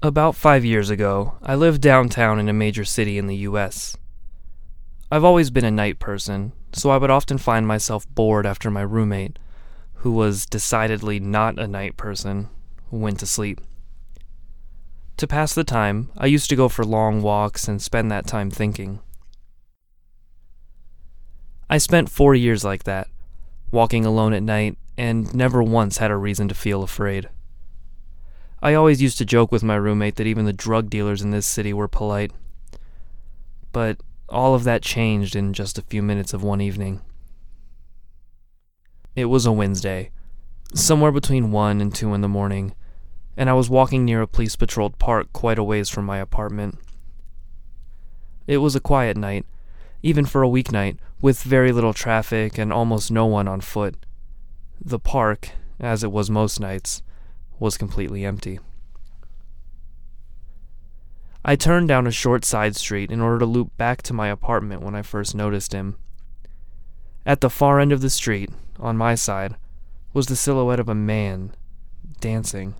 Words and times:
About 0.00 0.36
five 0.36 0.64
years 0.64 0.90
ago, 0.90 1.38
I 1.42 1.56
lived 1.56 1.82
downtown 1.82 2.38
in 2.38 2.48
a 2.48 2.52
major 2.52 2.84
city 2.84 3.18
in 3.18 3.26
the 3.26 3.38
US. 3.48 3.96
I've 5.10 5.24
always 5.24 5.50
been 5.50 5.64
a 5.64 5.72
night 5.72 5.98
person, 5.98 6.52
so 6.72 6.90
I 6.90 6.98
would 6.98 7.10
often 7.10 7.36
find 7.36 7.66
myself 7.66 8.06
bored 8.14 8.46
after 8.46 8.70
my 8.70 8.82
roommate, 8.82 9.40
who 9.94 10.12
was 10.12 10.46
decidedly 10.46 11.18
not 11.18 11.58
a 11.58 11.66
night 11.66 11.96
person, 11.96 12.48
went 12.92 13.18
to 13.18 13.26
sleep. 13.26 13.60
To 15.16 15.26
pass 15.26 15.52
the 15.52 15.64
time, 15.64 16.12
I 16.16 16.26
used 16.26 16.48
to 16.50 16.56
go 16.56 16.68
for 16.68 16.84
long 16.84 17.20
walks 17.20 17.66
and 17.66 17.82
spend 17.82 18.08
that 18.12 18.28
time 18.28 18.52
thinking. 18.52 19.00
I 21.68 21.78
spent 21.78 22.08
four 22.08 22.36
years 22.36 22.62
like 22.62 22.84
that, 22.84 23.08
walking 23.72 24.06
alone 24.06 24.32
at 24.32 24.44
night, 24.44 24.78
and 24.96 25.34
never 25.34 25.60
once 25.60 25.98
had 25.98 26.12
a 26.12 26.16
reason 26.16 26.46
to 26.46 26.54
feel 26.54 26.84
afraid. 26.84 27.28
I 28.60 28.74
always 28.74 29.00
used 29.00 29.18
to 29.18 29.24
joke 29.24 29.52
with 29.52 29.62
my 29.62 29.76
roommate 29.76 30.16
that 30.16 30.26
even 30.26 30.44
the 30.44 30.52
drug 30.52 30.90
dealers 30.90 31.22
in 31.22 31.30
this 31.30 31.46
city 31.46 31.72
were 31.72 31.88
polite. 31.88 32.32
But 33.72 34.00
all 34.28 34.54
of 34.54 34.64
that 34.64 34.82
changed 34.82 35.36
in 35.36 35.52
just 35.52 35.78
a 35.78 35.82
few 35.82 36.02
minutes 36.02 36.34
of 36.34 36.42
one 36.42 36.60
evening. 36.60 37.00
It 39.14 39.26
was 39.26 39.46
a 39.46 39.52
Wednesday, 39.52 40.10
somewhere 40.74 41.12
between 41.12 41.52
1 41.52 41.80
and 41.80 41.94
2 41.94 42.14
in 42.14 42.20
the 42.20 42.28
morning, 42.28 42.74
and 43.36 43.48
I 43.48 43.54
was 43.54 43.70
walking 43.70 44.04
near 44.04 44.22
a 44.22 44.26
police 44.26 44.56
patrolled 44.56 44.98
park 44.98 45.32
quite 45.32 45.58
a 45.58 45.64
ways 45.64 45.88
from 45.88 46.04
my 46.04 46.18
apartment. 46.18 46.78
It 48.46 48.58
was 48.58 48.74
a 48.74 48.80
quiet 48.80 49.16
night, 49.16 49.46
even 50.02 50.24
for 50.24 50.42
a 50.42 50.48
weeknight, 50.48 50.98
with 51.20 51.42
very 51.42 51.72
little 51.72 51.92
traffic 51.92 52.58
and 52.58 52.72
almost 52.72 53.10
no 53.10 53.26
one 53.26 53.46
on 53.46 53.60
foot. 53.60 53.94
The 54.84 54.98
park, 54.98 55.50
as 55.78 56.02
it 56.02 56.12
was 56.12 56.30
most 56.30 56.60
nights, 56.60 57.02
was 57.58 57.76
completely 57.76 58.24
empty. 58.24 58.60
I 61.44 61.56
turned 61.56 61.88
down 61.88 62.06
a 62.06 62.10
short 62.10 62.44
side 62.44 62.76
street 62.76 63.10
in 63.10 63.20
order 63.20 63.38
to 63.38 63.46
loop 63.46 63.76
back 63.76 64.02
to 64.02 64.12
my 64.12 64.28
apartment 64.28 64.82
when 64.82 64.94
I 64.94 65.02
first 65.02 65.34
noticed 65.34 65.72
him. 65.72 65.96
At 67.24 67.40
the 67.40 67.50
far 67.50 67.80
end 67.80 67.92
of 67.92 68.00
the 68.00 68.10
street, 68.10 68.50
on 68.78 68.96
my 68.96 69.14
side, 69.14 69.56
was 70.12 70.26
the 70.26 70.36
silhouette 70.36 70.80
of 70.80 70.88
a 70.88 70.94
man 70.94 71.54
dancing. 72.20 72.74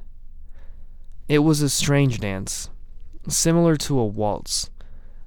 It 1.28 1.40
was 1.40 1.62
a 1.62 1.68
strange 1.68 2.18
dance, 2.18 2.70
similar 3.28 3.76
to 3.76 3.98
a 3.98 4.06
waltz, 4.06 4.70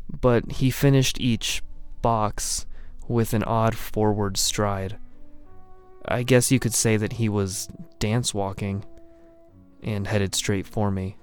but 0.10 0.54
he 0.54 0.70
finished 0.70 1.20
each 1.20 1.64
box 2.02 2.66
with 3.08 3.34
an 3.34 3.44
odd 3.44 3.76
forward 3.76 4.38
stride. 4.38 4.98
I 6.06 6.24
guess 6.24 6.52
you 6.52 6.60
could 6.60 6.74
say 6.74 6.98
that 6.98 7.14
he 7.14 7.30
was 7.30 7.70
dance 8.00 8.34
walking 8.34 8.84
and 9.84 10.08
headed 10.08 10.36
straight 10.36 10.68
for 10.68 10.92
me. 10.92 11.18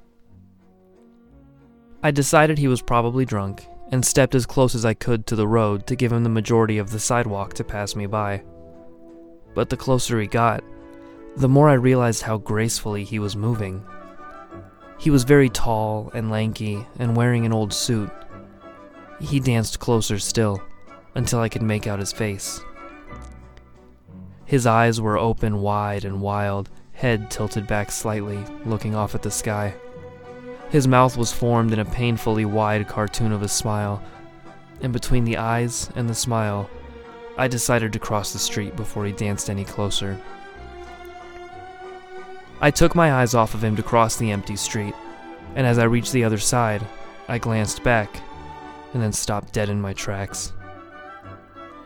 I 2.03 2.11
decided 2.11 2.59
he 2.59 2.69
was 2.69 2.83
probably 2.83 3.25
drunk 3.25 3.67
and 3.91 4.05
stepped 4.05 4.34
as 4.34 4.47
close 4.47 4.75
as 4.75 4.84
I 4.84 4.95
could 4.95 5.27
to 5.27 5.37
the 5.37 5.48
road 5.48 5.87
to 5.87 5.97
give 5.97 6.12
him 6.12 6.23
the 6.23 6.28
majority 6.28 6.78
of 6.78 6.91
the 6.91 7.00
sidewalk 7.00 7.55
to 7.55 7.65
pass 7.65 7.97
me 7.97 8.06
by. 8.06 8.42
But 9.55 9.70
the 9.70 9.77
closer 9.77 10.20
he 10.20 10.27
got, 10.27 10.62
the 11.37 11.48
more 11.48 11.69
I 11.69 11.75
realized 11.75 12.23
how 12.23 12.39
gracefully 12.39 13.05
he 13.05 13.19
was 13.19 13.37
moving. 13.37 13.84
He 14.98 15.11
was 15.11 15.25
very 15.25 15.48
tall 15.48 16.11
and 16.15 16.31
lanky 16.31 16.84
and 16.98 17.17
wearing 17.17 17.47
an 17.47 17.53
old 17.53 17.72
suit. 17.72 18.11
He 19.20 19.41
danced 19.41 19.81
closer 19.81 20.19
still 20.19 20.62
until 21.15 21.41
I 21.41 21.48
could 21.48 21.62
make 21.62 21.87
out 21.87 21.98
his 21.98 22.12
face. 22.12 22.61
His 24.45 24.67
eyes 24.67 25.00
were 25.00 25.19
open 25.19 25.61
wide 25.61 26.05
and 26.05 26.20
wild, 26.20 26.70
head 26.98 27.30
tilted 27.30 27.64
back 27.64 27.92
slightly, 27.92 28.44
looking 28.64 28.92
off 28.92 29.14
at 29.14 29.22
the 29.22 29.30
sky. 29.30 29.72
His 30.68 30.88
mouth 30.88 31.16
was 31.16 31.32
formed 31.32 31.72
in 31.72 31.78
a 31.78 31.84
painfully 31.84 32.44
wide 32.44 32.88
cartoon 32.88 33.32
of 33.32 33.41
a 33.41 33.48
smile, 33.48 34.02
and 34.82 34.92
between 34.92 35.25
the 35.25 35.37
eyes 35.37 35.91
and 35.94 36.10
the 36.10 36.14
smile, 36.14 36.69
I 37.37 37.47
decided 37.47 37.92
to 37.92 38.00
cross 38.00 38.32
the 38.32 38.41
street 38.41 38.75
before 38.75 39.06
he 39.06 39.12
danced 39.12 39.48
any 39.48 39.64
closer. 39.64 40.20
I 42.60 42.72
took 42.72 42.97
my 42.97 43.12
eyes 43.12 43.32
off 43.32 43.54
of 43.54 43.62
him 43.62 43.76
to 43.76 43.82
cross 43.84 44.16
the 44.16 44.32
empty 44.32 44.56
street, 44.56 44.94
and 45.54 45.69
as 45.69 45.78
I 45.78 45.84
reached 45.84 46.12
the 46.12 46.25
other 46.25 46.38
side, 46.38 46.84
I 47.28 47.38
glanced 47.38 47.84
back 47.84 48.10
and 48.92 49.00
then 49.00 49.12
stopped 49.12 49.53
dead 49.53 49.69
in 49.69 49.81
my 49.81 49.92
tracks. 49.92 50.53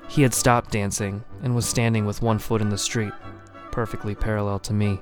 He 0.09 0.23
had 0.23 0.33
stopped 0.33 0.71
dancing 0.71 1.23
and 1.43 1.55
was 1.55 1.69
standing 1.69 2.07
with 2.07 2.23
one 2.23 2.39
foot 2.39 2.63
in 2.63 2.71
the 2.71 2.79
street, 2.79 3.13
perfectly 3.73 4.15
parallel 4.15 4.61
to 4.61 4.73
me. 4.73 5.01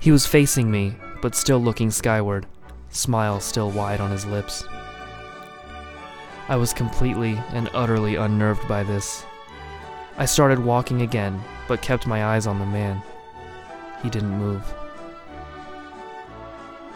He 0.00 0.10
was 0.10 0.26
facing 0.26 0.70
me, 0.70 0.96
but 1.20 1.34
still 1.34 1.58
looking 1.58 1.90
skyward, 1.90 2.46
smile 2.88 3.40
still 3.40 3.70
wide 3.70 4.00
on 4.00 4.10
his 4.10 4.24
lips. 4.24 4.64
I 6.48 6.56
was 6.56 6.72
completely 6.72 7.38
and 7.52 7.68
utterly 7.74 8.16
unnerved 8.16 8.66
by 8.68 8.82
this. 8.82 9.24
I 10.16 10.26
started 10.26 10.58
walking 10.58 11.02
again, 11.02 11.42
but 11.66 11.82
kept 11.82 12.06
my 12.06 12.24
eyes 12.24 12.46
on 12.46 12.58
the 12.58 12.66
man. 12.66 13.02
He 14.02 14.10
didn't 14.10 14.38
move. 14.38 14.62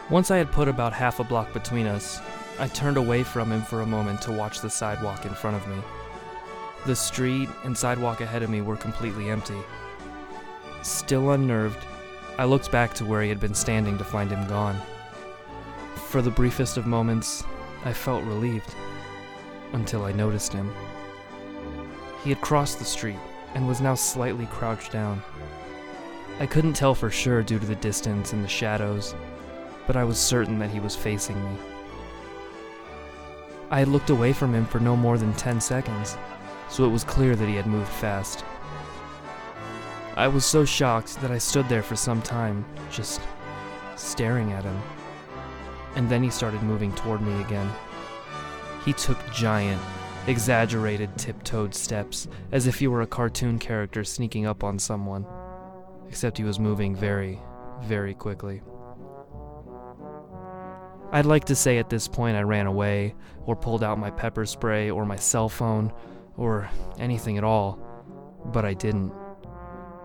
Once 0.09 0.31
I 0.31 0.37
had 0.37 0.51
put 0.51 0.67
about 0.67 0.93
half 0.93 1.19
a 1.19 1.23
block 1.23 1.51
between 1.53 1.85
us, 1.85 2.19
I 2.59 2.67
turned 2.67 2.97
away 2.97 3.23
from 3.23 3.51
him 3.51 3.61
for 3.61 3.81
a 3.81 3.85
moment 3.85 4.21
to 4.23 4.31
watch 4.31 4.61
the 4.61 4.69
sidewalk 4.69 5.25
in 5.25 5.33
front 5.33 5.57
of 5.57 5.67
me. 5.67 5.81
The 6.85 6.95
street 6.95 7.49
and 7.63 7.77
sidewalk 7.77 8.21
ahead 8.21 8.43
of 8.43 8.49
me 8.49 8.61
were 8.61 8.77
completely 8.77 9.29
empty. 9.29 9.59
Still 10.81 11.31
unnerved, 11.31 11.85
I 12.37 12.45
looked 12.45 12.71
back 12.71 12.93
to 12.95 13.05
where 13.05 13.21
he 13.21 13.29
had 13.29 13.39
been 13.39 13.53
standing 13.53 13.97
to 13.97 14.03
find 14.03 14.31
him 14.31 14.47
gone. 14.47 14.79
For 16.07 16.21
the 16.21 16.31
briefest 16.31 16.77
of 16.77 16.85
moments, 16.85 17.43
I 17.83 17.93
felt 17.93 18.23
relieved, 18.23 18.73
until 19.73 20.05
I 20.05 20.11
noticed 20.11 20.53
him. 20.53 20.73
He 22.23 22.29
had 22.29 22.41
crossed 22.41 22.79
the 22.79 22.85
street 22.85 23.19
and 23.55 23.67
was 23.67 23.81
now 23.81 23.95
slightly 23.95 24.45
crouched 24.47 24.91
down. 24.91 25.21
I 26.39 26.45
couldn't 26.45 26.73
tell 26.73 26.95
for 26.95 27.09
sure 27.09 27.43
due 27.43 27.59
to 27.59 27.65
the 27.65 27.75
distance 27.75 28.31
and 28.31 28.43
the 28.43 28.47
shadows, 28.47 29.15
but 29.85 29.97
I 29.97 30.05
was 30.05 30.17
certain 30.17 30.59
that 30.59 30.69
he 30.69 30.79
was 30.79 30.95
facing 30.95 31.43
me. 31.43 31.57
I 33.69 33.79
had 33.79 33.89
looked 33.89 34.09
away 34.09 34.33
from 34.33 34.53
him 34.53 34.65
for 34.65 34.79
no 34.79 34.95
more 34.95 35.17
than 35.17 35.33
10 35.33 35.59
seconds, 35.59 36.17
so 36.69 36.85
it 36.85 36.89
was 36.89 37.03
clear 37.03 37.35
that 37.35 37.47
he 37.47 37.55
had 37.55 37.67
moved 37.67 37.91
fast. 37.91 38.45
I 40.19 40.27
was 40.27 40.45
so 40.45 40.65
shocked 40.65 41.21
that 41.21 41.31
I 41.31 41.37
stood 41.37 41.69
there 41.69 41.81
for 41.81 41.95
some 41.95 42.21
time, 42.21 42.65
just 42.91 43.21
staring 43.95 44.51
at 44.51 44.65
him. 44.65 44.77
And 45.95 46.09
then 46.09 46.21
he 46.21 46.29
started 46.29 46.61
moving 46.61 46.91
toward 46.91 47.21
me 47.21 47.39
again. 47.39 47.71
He 48.83 48.91
took 48.91 49.17
giant, 49.31 49.81
exaggerated, 50.27 51.17
tiptoed 51.17 51.73
steps, 51.73 52.27
as 52.51 52.67
if 52.67 52.79
he 52.79 52.87
were 52.87 53.01
a 53.01 53.07
cartoon 53.07 53.59
character 53.59 54.03
sneaking 54.03 54.45
up 54.45 54.61
on 54.61 54.77
someone. 54.77 55.25
Except 56.09 56.37
he 56.37 56.43
was 56.43 56.59
moving 56.59 56.93
very, 56.93 57.39
very 57.83 58.13
quickly. 58.13 58.61
I'd 61.13 61.27
like 61.27 61.45
to 61.45 61.55
say 61.55 61.77
at 61.77 61.89
this 61.89 62.09
point 62.09 62.35
I 62.35 62.41
ran 62.41 62.67
away, 62.67 63.15
or 63.45 63.55
pulled 63.55 63.85
out 63.85 63.97
my 63.97 64.11
pepper 64.11 64.45
spray, 64.45 64.89
or 64.89 65.05
my 65.05 65.15
cell 65.15 65.47
phone, 65.47 65.93
or 66.35 66.69
anything 66.97 67.37
at 67.37 67.45
all, 67.45 67.79
but 68.47 68.65
I 68.65 68.73
didn't. 68.73 69.13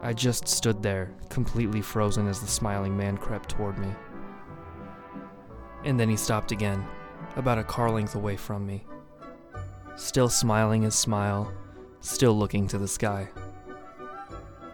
I 0.04 0.12
just 0.12 0.46
stood 0.46 0.82
there, 0.82 1.14
completely 1.30 1.80
frozen 1.80 2.28
as 2.28 2.38
the 2.38 2.46
smiling 2.46 2.94
man 2.94 3.16
crept 3.16 3.48
toward 3.48 3.78
me. 3.78 3.88
And 5.82 5.98
then 5.98 6.10
he 6.10 6.16
stopped 6.16 6.52
again, 6.52 6.84
about 7.36 7.56
a 7.56 7.64
car 7.64 7.90
length 7.90 8.14
away 8.14 8.36
from 8.36 8.66
me. 8.66 8.84
Still 9.96 10.28
smiling 10.28 10.82
his 10.82 10.94
smile, 10.94 11.50
still 12.02 12.36
looking 12.36 12.68
to 12.68 12.76
the 12.76 12.86
sky. 12.86 13.30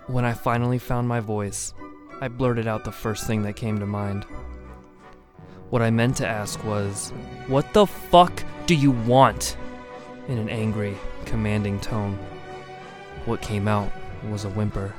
When 0.09 0.25
I 0.25 0.33
finally 0.33 0.81
found 0.81 1.07
my 1.07 1.21
voice, 1.21 1.75
I 2.21 2.27
blurted 2.27 2.67
out 2.67 2.83
the 2.85 2.91
first 2.91 3.29
thing 3.29 3.43
that 3.43 3.55
came 3.55 3.79
to 3.79 3.87
mind. 3.87 4.25
What 5.71 5.81
I 5.81 5.91
meant 5.91 6.17
to 6.17 6.27
ask 6.27 6.65
was, 6.65 7.11
What 7.47 7.73
the 7.73 7.87
fuck 7.87 8.43
do 8.67 8.75
you 8.75 8.91
want? 8.91 9.57
in 10.27 10.39
an 10.39 10.49
angry, 10.49 10.97
commanding 11.25 11.79
tone. 11.79 12.19
What 13.27 13.41
came 13.41 13.69
out 13.69 13.93
was 14.29 14.45
a 14.45 14.51
whimper. 14.51 14.93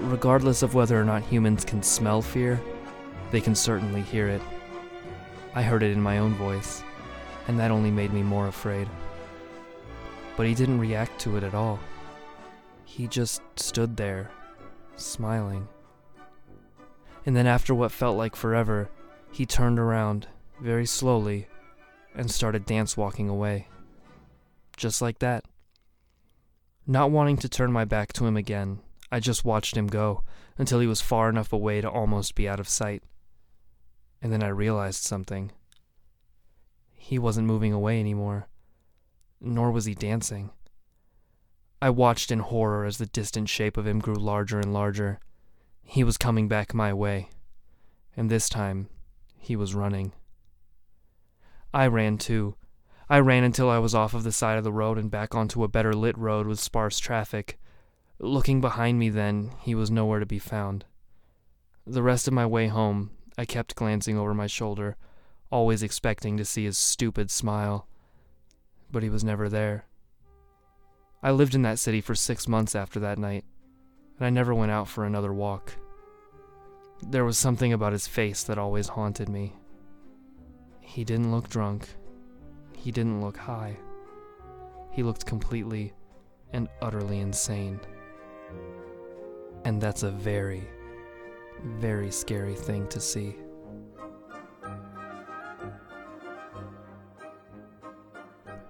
Regardless 0.00 0.62
of 0.62 0.74
whether 0.74 1.00
or 1.00 1.04
not 1.04 1.22
humans 1.22 1.64
can 1.64 1.82
smell 1.82 2.22
fear, 2.22 2.60
they 3.30 3.40
can 3.40 3.54
certainly 3.54 4.02
hear 4.02 4.28
it. 4.28 4.42
I 5.54 5.62
heard 5.62 5.82
it 5.82 5.92
in 5.92 6.00
my 6.00 6.18
own 6.18 6.34
voice, 6.34 6.82
and 7.48 7.58
that 7.58 7.70
only 7.70 7.90
made 7.90 8.12
me 8.12 8.22
more 8.22 8.46
afraid. 8.46 8.88
But 10.36 10.46
he 10.46 10.54
didn't 10.54 10.80
react 10.80 11.18
to 11.20 11.36
it 11.36 11.42
at 11.42 11.54
all. 11.54 11.80
He 12.84 13.08
just 13.08 13.40
stood 13.56 13.96
there, 13.96 14.30
smiling. 14.96 15.66
And 17.24 17.34
then, 17.34 17.46
after 17.46 17.74
what 17.74 17.90
felt 17.90 18.16
like 18.16 18.36
forever, 18.36 18.90
he 19.32 19.46
turned 19.46 19.78
around, 19.78 20.28
very 20.60 20.86
slowly, 20.86 21.48
and 22.14 22.30
started 22.30 22.64
dance 22.64 22.96
walking 22.96 23.28
away. 23.28 23.68
Just 24.76 25.02
like 25.02 25.18
that. 25.18 25.44
Not 26.86 27.10
wanting 27.10 27.38
to 27.38 27.48
turn 27.48 27.72
my 27.72 27.84
back 27.84 28.12
to 28.14 28.26
him 28.26 28.36
again, 28.36 28.80
I 29.10 29.20
just 29.20 29.44
watched 29.44 29.76
him 29.76 29.86
go 29.86 30.22
until 30.58 30.80
he 30.80 30.86
was 30.86 31.00
far 31.00 31.28
enough 31.28 31.52
away 31.52 31.80
to 31.80 31.90
almost 31.90 32.34
be 32.34 32.48
out 32.48 32.60
of 32.60 32.68
sight. 32.68 33.02
And 34.20 34.32
then 34.32 34.42
I 34.42 34.48
realized 34.48 35.02
something. 35.02 35.52
He 36.92 37.18
wasn't 37.18 37.46
moving 37.46 37.72
away 37.72 38.00
anymore, 38.00 38.48
nor 39.40 39.70
was 39.70 39.84
he 39.84 39.94
dancing. 39.94 40.50
I 41.80 41.90
watched 41.90 42.32
in 42.32 42.40
horror 42.40 42.84
as 42.84 42.98
the 42.98 43.06
distant 43.06 43.48
shape 43.48 43.76
of 43.76 43.86
him 43.86 44.00
grew 44.00 44.16
larger 44.16 44.58
and 44.58 44.72
larger. 44.72 45.20
He 45.82 46.02
was 46.02 46.16
coming 46.16 46.48
back 46.48 46.74
my 46.74 46.92
way, 46.92 47.28
and 48.16 48.28
this 48.28 48.48
time 48.48 48.88
he 49.38 49.54
was 49.54 49.74
running. 49.74 50.12
I 51.72 51.86
ran 51.86 52.18
too. 52.18 52.56
I 53.08 53.20
ran 53.20 53.44
until 53.44 53.70
I 53.70 53.78
was 53.78 53.94
off 53.94 54.14
of 54.14 54.24
the 54.24 54.32
side 54.32 54.58
of 54.58 54.64
the 54.64 54.72
road 54.72 54.98
and 54.98 55.10
back 55.10 55.34
onto 55.34 55.62
a 55.62 55.68
better 55.68 55.92
lit 55.92 56.18
road 56.18 56.46
with 56.48 56.58
sparse 56.58 56.98
traffic. 56.98 57.58
Looking 58.18 58.62
behind 58.62 58.98
me 58.98 59.10
then, 59.10 59.50
he 59.60 59.74
was 59.74 59.90
nowhere 59.90 60.20
to 60.20 60.26
be 60.26 60.38
found. 60.38 60.86
The 61.86 62.02
rest 62.02 62.26
of 62.26 62.34
my 62.34 62.46
way 62.46 62.68
home, 62.68 63.10
I 63.36 63.44
kept 63.44 63.74
glancing 63.74 64.16
over 64.16 64.32
my 64.32 64.46
shoulder, 64.46 64.96
always 65.50 65.82
expecting 65.82 66.36
to 66.38 66.44
see 66.44 66.64
his 66.64 66.78
stupid 66.78 67.30
smile. 67.30 67.86
But 68.90 69.02
he 69.02 69.10
was 69.10 69.22
never 69.22 69.48
there. 69.50 69.84
I 71.22 71.30
lived 71.30 71.54
in 71.54 71.62
that 71.62 71.78
city 71.78 72.00
for 72.00 72.14
six 72.14 72.48
months 72.48 72.74
after 72.74 72.98
that 73.00 73.18
night, 73.18 73.44
and 74.18 74.26
I 74.26 74.30
never 74.30 74.54
went 74.54 74.72
out 74.72 74.88
for 74.88 75.04
another 75.04 75.32
walk. 75.32 75.74
There 77.02 77.24
was 77.24 77.36
something 77.36 77.74
about 77.74 77.92
his 77.92 78.06
face 78.06 78.42
that 78.44 78.58
always 78.58 78.88
haunted 78.88 79.28
me. 79.28 79.52
He 80.80 81.04
didn't 81.04 81.32
look 81.32 81.50
drunk. 81.50 81.86
He 82.74 82.90
didn't 82.90 83.20
look 83.20 83.36
high. 83.36 83.76
He 84.90 85.02
looked 85.02 85.26
completely 85.26 85.92
and 86.52 86.68
utterly 86.80 87.20
insane. 87.20 87.78
And 89.64 89.80
that's 89.80 90.02
a 90.02 90.10
very, 90.10 90.68
very 91.78 92.10
scary 92.10 92.54
thing 92.54 92.86
to 92.88 93.00
see. 93.00 93.36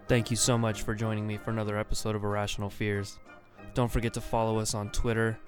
Thank 0.08 0.30
you 0.30 0.36
so 0.36 0.56
much 0.56 0.82
for 0.82 0.94
joining 0.94 1.26
me 1.26 1.36
for 1.36 1.50
another 1.50 1.76
episode 1.76 2.14
of 2.14 2.22
Irrational 2.22 2.70
Fears. 2.70 3.18
Don't 3.74 3.90
forget 3.90 4.14
to 4.14 4.20
follow 4.20 4.58
us 4.58 4.72
on 4.72 4.90
Twitter, 4.90 5.38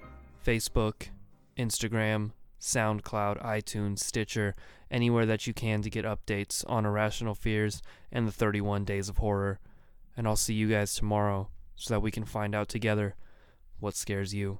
Facebook, 0.45 1.07
Instagram, 1.57 2.31
SoundCloud, 2.59 3.43
iTunes, 3.43 3.99
Stitcher, 3.99 4.55
anywhere 4.91 5.25
that 5.25 5.47
you 5.47 5.53
can 5.53 5.81
to 5.81 5.89
get 5.89 6.03
updates 6.03 6.63
on 6.67 6.85
Irrational 6.85 7.35
Fears 7.35 7.81
and 8.11 8.27
the 8.27 8.31
31 8.31 8.83
Days 8.83 9.07
of 9.07 9.17
Horror. 9.17 9.59
And 10.17 10.27
I'll 10.27 10.35
see 10.35 10.53
you 10.53 10.67
guys 10.67 10.93
tomorrow 10.93 11.49
so 11.75 11.93
that 11.93 12.01
we 12.01 12.11
can 12.11 12.25
find 12.25 12.53
out 12.53 12.67
together 12.67 13.15
what 13.79 13.95
scares 13.95 14.33
you. 14.33 14.59